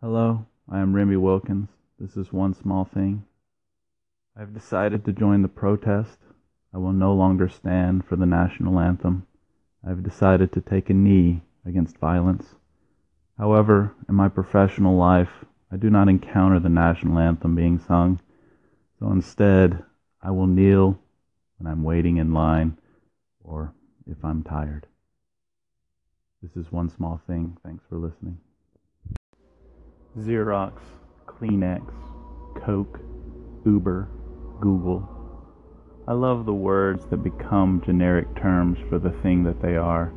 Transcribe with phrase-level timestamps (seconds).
[0.00, 1.70] Hello, I am Remy Wilkins.
[1.98, 3.24] This is One Small Thing.
[4.36, 6.18] I have decided to join the protest.
[6.72, 9.26] I will no longer stand for the national anthem.
[9.84, 12.54] I have decided to take a knee against violence.
[13.36, 18.20] However, in my professional life, I do not encounter the national anthem being sung,
[19.00, 19.82] so instead,
[20.22, 20.96] I will kneel
[21.56, 22.78] when I'm waiting in line
[23.42, 23.74] or
[24.06, 24.86] if I'm tired.
[26.40, 27.56] This is one small thing.
[27.64, 28.38] Thanks for listening.
[30.18, 30.72] Xerox,
[31.26, 31.92] Kleenex,
[32.64, 32.98] Coke,
[33.64, 34.08] Uber,
[34.60, 35.08] Google.
[36.08, 40.12] I love the words that become generic terms for the thing that they are.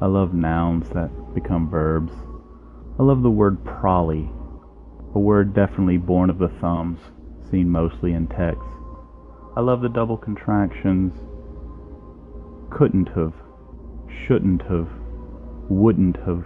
[0.00, 2.12] I love nouns that become verbs.
[2.98, 4.30] I love the word prolly,
[5.14, 7.00] a word definitely born of the thumbs,
[7.50, 8.68] seen mostly in text.
[9.56, 11.12] I love the double contractions
[12.70, 13.34] couldn't have,
[14.26, 14.88] shouldn't have,
[15.68, 16.44] wouldn't have.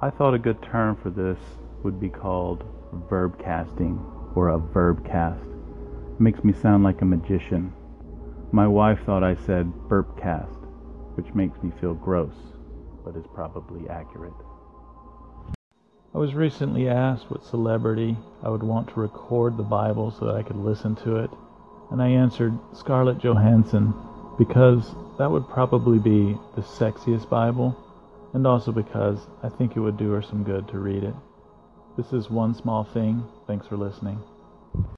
[0.00, 1.38] I thought a good term for this
[1.82, 2.64] would be called
[3.10, 3.98] verb casting
[4.36, 5.42] or a verb cast.
[5.44, 7.72] It makes me sound like a magician.
[8.52, 10.60] My wife thought I said burp cast,
[11.16, 12.36] which makes me feel gross,
[13.04, 14.32] but is probably accurate.
[16.14, 20.36] I was recently asked what celebrity I would want to record the Bible so that
[20.36, 21.30] I could listen to it,
[21.90, 23.92] and I answered Scarlett Johansson
[24.38, 27.76] because that would probably be the sexiest Bible,
[28.38, 31.14] and also because I think it would do her some good to read it.
[31.96, 33.24] This is one small thing.
[33.48, 34.22] Thanks for listening.